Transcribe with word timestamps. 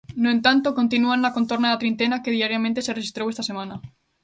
No 0.23 0.29
entanto, 0.35 0.77
continúan 0.79 1.19
na 1.23 1.35
contorna 1.37 1.69
da 1.71 1.81
trintena 1.83 2.21
que 2.23 2.35
diariamente 2.37 2.83
se 2.85 2.95
rexistrou 2.97 3.27
esta 3.29 3.47
semana. 3.49 3.75